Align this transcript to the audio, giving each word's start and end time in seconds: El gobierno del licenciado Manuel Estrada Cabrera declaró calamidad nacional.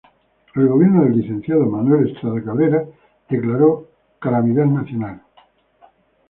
El 0.55 0.67
gobierno 0.67 1.03
del 1.03 1.17
licenciado 1.21 1.63
Manuel 1.67 2.09
Estrada 2.09 2.43
Cabrera 2.43 2.83
declaró 3.29 3.87
calamidad 4.19 4.65
nacional. 4.65 5.21